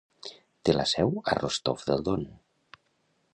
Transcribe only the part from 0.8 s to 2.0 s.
seu a Rostov